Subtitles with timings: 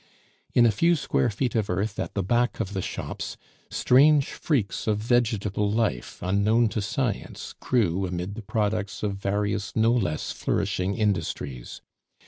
[0.55, 3.37] In a few square feet of earth at the back of the shops,
[3.69, 9.91] strange freaks of vegetable life unknown to science grew amid the products of various no
[9.91, 11.81] less flourishing industries.